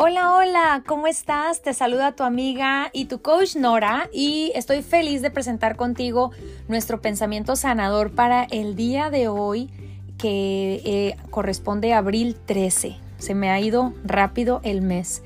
[0.00, 1.60] Hola, hola, ¿cómo estás?
[1.60, 6.30] Te saluda tu amiga y tu coach Nora y estoy feliz de presentar contigo
[6.68, 9.70] nuestro pensamiento sanador para el día de hoy
[10.16, 12.96] que eh, corresponde a abril 13.
[13.18, 15.24] Se me ha ido rápido el mes.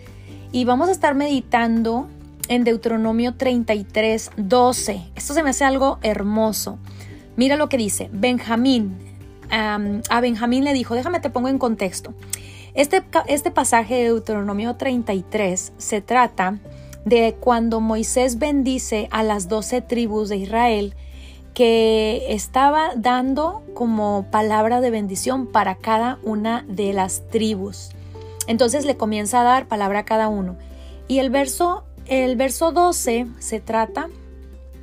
[0.53, 2.09] Y vamos a estar meditando
[2.48, 5.02] en Deuteronomio 33, 12.
[5.14, 6.79] Esto se me hace algo hermoso.
[7.36, 8.09] Mira lo que dice.
[8.11, 8.96] Benjamín,
[9.50, 12.14] a Benjamín le dijo, déjame te pongo en contexto.
[12.75, 16.58] Este, este pasaje de Deuteronomio 33 se trata
[17.04, 20.95] de cuando Moisés bendice a las doce tribus de Israel
[21.53, 27.90] que estaba dando como palabra de bendición para cada una de las tribus.
[28.46, 30.57] Entonces le comienza a dar palabra a cada uno.
[31.09, 34.09] Y el verso, el verso 12 se trata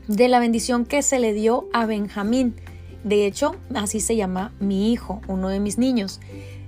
[0.07, 2.55] de la bendición que se le dio a Benjamín.
[3.03, 6.19] De hecho, así se llama mi hijo, uno de mis niños.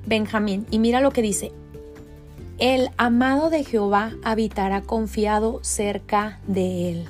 [0.06, 0.66] Benjamín.
[0.72, 1.52] Y mira lo que dice.
[2.58, 7.06] El amado de Jehová habitará confiado cerca de él.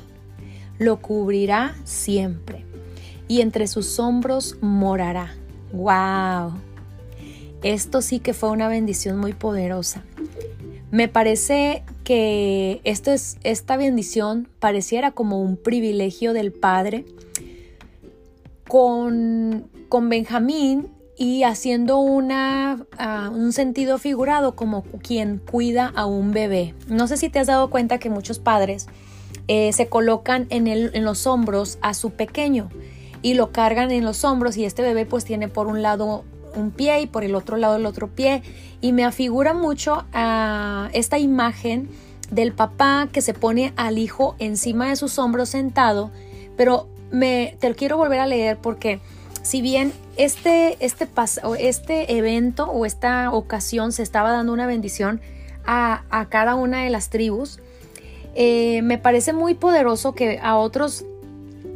[0.78, 2.66] Lo cubrirá siempre.
[3.28, 5.36] Y entre sus hombros morará.
[5.74, 6.54] ¡Wow!
[7.64, 10.04] Esto sí que fue una bendición muy poderosa.
[10.90, 17.06] Me parece que esto es, esta bendición pareciera como un privilegio del Padre
[18.68, 20.90] con, con Benjamín
[21.22, 26.74] y haciendo una, ah, un sentido figurado como quien cuida a un bebé.
[26.88, 28.88] No sé si te has dado cuenta que muchos padres
[29.48, 32.70] eh, se colocan en, el, en los hombros a su pequeño
[33.22, 36.24] y lo cargan en los hombros y este bebé pues tiene por un lado
[36.56, 38.42] un pie y por el otro lado el otro pie
[38.82, 41.88] y me afigura mucho a esta imagen
[42.32, 46.10] del papá que se pone al hijo encima de sus hombros sentado
[46.58, 49.02] pero me te quiero volver a leer porque
[49.44, 51.08] si bien este, este,
[51.60, 55.22] este evento o esta ocasión se estaba dando una bendición
[55.66, 57.60] a, cada una de las tribus,
[58.36, 61.06] eh, me parece muy poderoso que a otros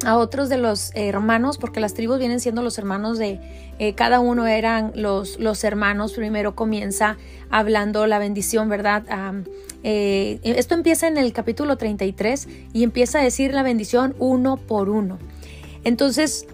[0.06, 3.40] a otros de los hermanos, porque las tribus vienen siendo los hermanos de
[3.79, 6.13] eh, cada uno eran los, los hermanos.
[6.13, 7.17] Primero comienza
[7.50, 9.03] hablando la bendición, ¿verdad?
[9.84, 14.90] Eh, esto empieza en el capítulo 33 y empieza a decir la bendición uno por
[14.90, 15.17] uno.
[15.84, 16.47] Entonces,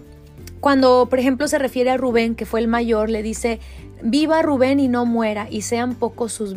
[0.62, 3.58] cuando, por ejemplo, se refiere a Rubén, que fue el mayor, le dice,
[4.00, 6.54] viva Rubén y no muera, y sean pocos sus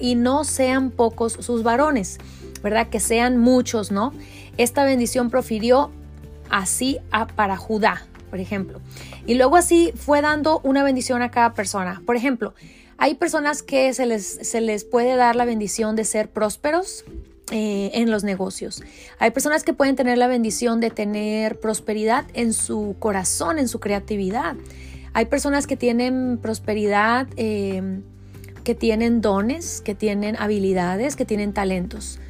[0.00, 2.18] y, no sean pocos sus varones,
[2.62, 2.86] ¿verdad?
[2.90, 4.12] Que sean muchos, ¿no?
[4.56, 5.90] Esta bendición profirió
[6.48, 8.80] así a, para Judá, por ejemplo.
[9.26, 12.02] Y luego así fue dando una bendición a cada persona.
[12.06, 12.54] Por ejemplo,
[12.98, 17.04] hay personas que se les, se les puede dar la bendición de ser prósperos,
[17.50, 18.82] eh, en los negocios.
[19.18, 23.80] Hay personas que pueden tener la bendición de tener prosperidad en su corazón, en su
[23.80, 24.54] creatividad.
[25.14, 28.02] Hay personas que tienen prosperidad, em,
[28.62, 32.20] que tienen dones, que tienen habilidades, que tienen talentos.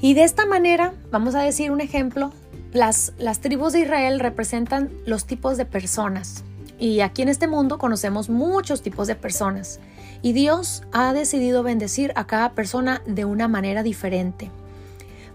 [0.00, 2.32] Y de esta manera, vamos a decir un ejemplo,
[2.72, 6.44] las, las tribus de Israel representan los tipos de personas.
[6.78, 9.80] Y aquí en este mundo conocemos muchos tipos de personas.
[10.24, 14.50] Y Dios ha decidido bendecir a cada persona de una manera diferente.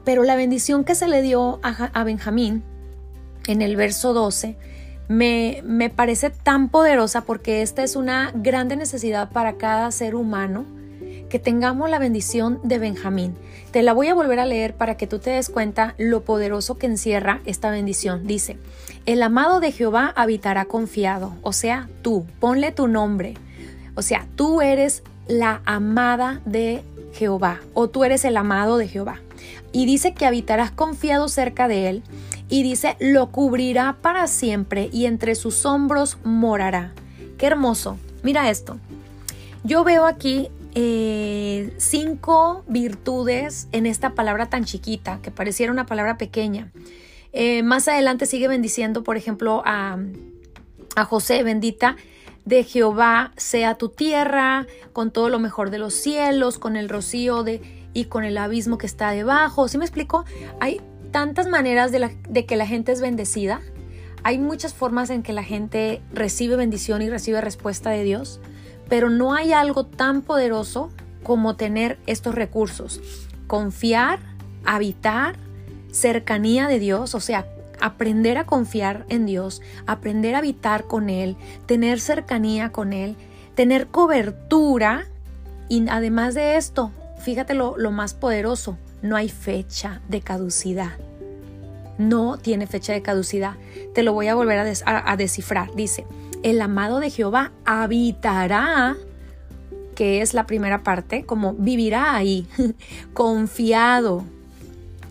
[0.04, 2.64] Pero la bendición que se le dio a, Benjamín
[3.46, 4.58] en el verso 12
[5.08, 10.66] me, me parece tan poderosa porque esta es una grande necesidad para cada ser humano
[11.30, 13.36] que tengamos la bendición de Benjamín.
[13.70, 16.80] Te la voy a volver a leer para que tú te des cuenta lo poderoso
[16.80, 18.26] que encierra esta bendición.
[18.26, 18.58] Dice,
[19.06, 23.36] el amado de Jehová habitará confiado, o sea, tú, ponle tu nombre,
[24.00, 29.20] o sea, tú eres la amada de Jehová o tú eres el amado de Jehová.
[29.74, 32.04] Y dice que habitarás confiado cerca de él
[32.48, 36.94] y dice, lo cubrirá para siempre y entre sus hombros morará.
[37.38, 37.98] Qué hermoso.
[38.24, 38.78] Mira esto.
[39.66, 46.18] Yo veo aquí eh, cinco virtudes en esta palabra tan chiquita, que pareciera una palabra
[46.18, 46.72] pequeña.
[47.34, 49.98] Eh, más adelante sigue bendiciendo, por ejemplo, a,
[50.96, 51.98] a José, bendita
[52.46, 57.44] de Jehová sea tu tierra, con todo lo mejor de los cielos, con el rocío
[57.44, 57.62] de,
[57.94, 59.68] y con el abismo que está debajo.
[59.68, 60.26] ¿Sí me explico?
[60.60, 60.82] Hay
[61.12, 63.62] tantas maneras de, de que la gente es bendecida.
[64.24, 68.42] Hay muchas formas en que la gente recibe bendición y recibe respuesta de Dios,
[68.90, 70.92] pero no hay algo tan poderoso
[71.24, 73.02] como tener estos recursos.
[73.48, 74.20] Confiar,
[74.66, 75.38] habitar,
[75.92, 77.48] cercanía de Dios, o sea,
[77.82, 83.16] aprender a confiar en Dios, aprender a habitar con Él, tener cercanía con Él,
[83.56, 85.06] tener cobertura
[85.68, 90.92] y además de esto, fíjate lo, más poderoso, no hay fecha de caducidad.
[91.98, 93.56] No tiene fecha de caducidad.
[93.94, 95.76] Te lo voy a volver a, a descifrar.
[95.76, 96.06] Dice,
[96.44, 98.96] el amado de Jehová habitará
[100.00, 102.48] que es la primera parte, como vivirá ahí,
[103.14, 104.24] confiado.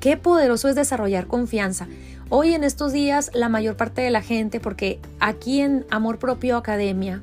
[0.00, 1.88] Qué poderoso es desarrollar confianza.
[2.30, 6.58] Hoy en estos días la mayor parte de la gente, porque aquí en Amor Propio
[6.58, 7.22] Academia,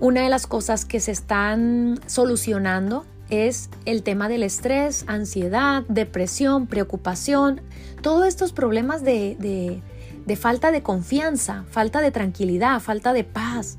[0.00, 6.66] una de las cosas que se están solucionando es el tema del estrés, ansiedad, depresión,
[6.66, 7.60] preocupación,
[8.00, 9.82] todos estos problemas de,
[10.38, 13.76] falta de confianza, falta de tranquilidad, falta de paz.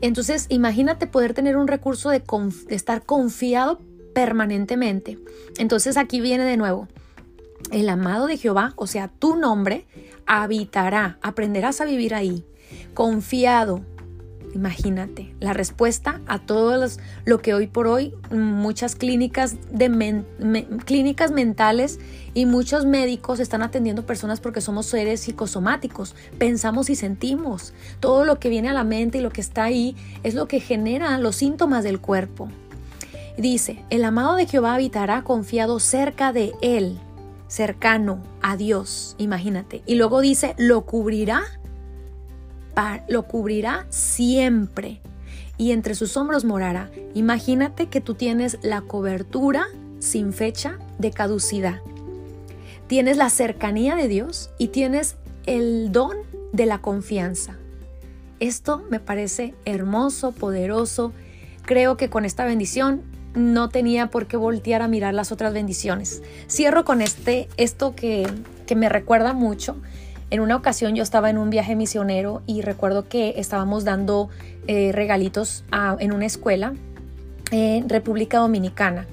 [0.00, 2.22] Entonces, imagínate poder tener un recurso de,
[2.70, 3.80] estar confiado
[4.14, 5.18] permanentemente.
[5.58, 6.88] Entonces, aquí viene de nuevo.
[7.70, 9.86] El amado de Jehová, o sea, tu nombre,
[10.26, 12.44] habitará, aprenderás a vivir ahí,
[12.94, 13.82] confiado,
[14.56, 16.88] Imagínate, la respuesta a todo
[17.26, 20.24] lo que hoy por hoy muchas clínicas, de
[20.86, 22.00] clínicas mentales
[22.32, 27.74] y muchos médicos están atendiendo personas porque somos seres psicosomáticos, pensamos y sentimos.
[28.00, 30.58] Todo lo que viene a la mente y lo que está ahí es lo que
[30.58, 32.48] genera los síntomas del cuerpo.
[33.36, 36.98] Dice, el amado de Jehová habitará confiado cerca de él,
[37.48, 39.82] cercano a Dios, imagínate.
[39.86, 41.42] Y luego dice, lo cubrirá
[43.08, 45.00] lo cubrirá siempre
[45.56, 46.90] y entre sus hombros morará.
[47.14, 49.66] Imagínate que tú tienes la cobertura
[49.98, 51.80] sin fecha de caducidad.
[52.86, 55.16] Tienes la cercanía de Dios y tienes
[55.46, 56.16] el don
[56.52, 57.56] de la confianza.
[58.38, 61.12] Esto me parece hermoso, poderoso.
[61.62, 63.02] Creo que con esta bendición
[63.36, 66.22] no tenía por qué voltear a mirar las otras bendiciones.
[66.50, 68.26] Cierro con este, esto que,
[68.66, 69.76] que me recuerda mucho
[70.30, 74.28] en una ocasión yo estaba en un viaje misionero y recuerdo que estábamos dando
[74.66, 75.64] eh, regalitos
[76.00, 76.74] en una escuela
[77.52, 79.06] en República Dominicana.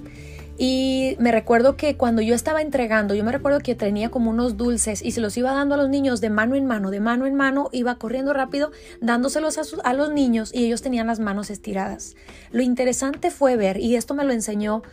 [0.65, 4.55] Y me recuerdo que cuando yo estaba entregando, yo me recuerdo que tenía como unos
[4.55, 7.25] dulces y se los iba dando a los niños de mano en mano, de mano
[7.25, 8.71] en mano, iba corriendo rápido
[9.01, 12.15] dándoselos a, los niños y ellos tenían las manos estiradas.
[12.53, 14.83] Lo interesante fue ver, y esto me lo enseñó,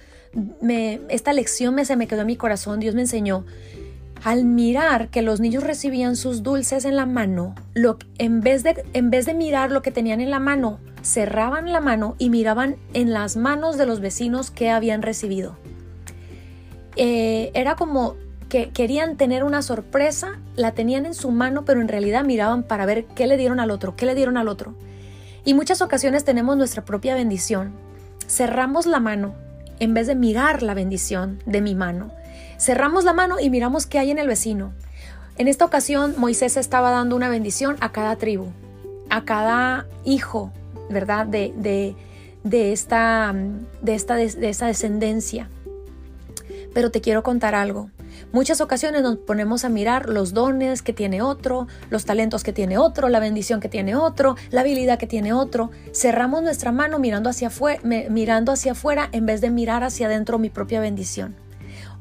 [0.61, 3.44] me, esta lección me, se me quedó en mi corazón, Dios me enseñó
[4.25, 8.84] al mirar que los niños recibían sus dulces en la mano, lo, en, vez de,
[8.93, 12.76] en vez de mirar lo que tenían en la mano, cerraban la mano y miraban
[12.94, 15.56] en las manos de los vecinos que habían recibido.
[16.97, 18.17] Eh, era como
[18.49, 22.85] que querían tener una sorpresa, la tenían en su mano, pero en realidad miraban para
[22.85, 24.75] ver qué le dieron al otro, qué le dieron al otro.
[25.44, 27.73] Y muchas ocasiones tenemos nuestra propia bendición.
[28.26, 29.35] Cerramos la mano
[29.79, 32.11] en vez de mirar la bendición de mi mano.
[32.58, 34.73] Cerramos la mano y miramos qué hay en el vecino.
[35.38, 38.49] En esta ocasión Moisés estaba dando una bendición a cada tribu,
[39.08, 40.52] a cada hijo,
[40.90, 41.26] ¿verdad?
[41.26, 41.52] De,
[42.42, 43.34] de, esta,
[43.82, 45.48] de, esta, de esta descendencia.
[46.75, 47.90] Pero te quiero contar algo.
[48.32, 52.78] Muchas ocasiones nos ponemos a mirar los dones que tiene otro, los talentos que tiene
[52.78, 55.70] otro, la bendición que tiene otro, la habilidad que tiene otro.
[55.92, 60.38] Cerramos nuestra mano mirando hacia, afuera, mirando hacia afuera en vez de mirar hacia adentro
[60.38, 61.34] mi propia bendición.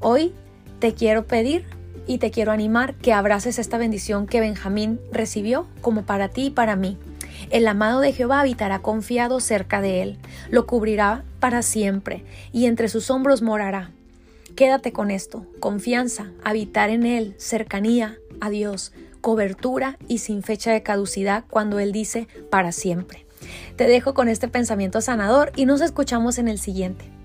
[0.01, 0.33] Hoy
[0.79, 1.65] te quiero pedir
[2.05, 6.49] y te quiero animar que abraces esta bendición que Benjamín recibió como para ti y
[6.51, 6.97] para mí.
[7.49, 10.17] El amado de Jehová habitará confiado cerca de él,
[10.49, 13.91] lo cubrirá para siempre y entre sus hombros morará.
[14.55, 20.83] Quédate con esto, confianza, habitar en él, cercanía a Dios, cobertura y sin fecha de
[20.83, 23.25] caducidad cuando él dice para siempre.
[23.77, 27.18] Te dejo con este pensamiento sanador y nos escuchamos en el siguiente.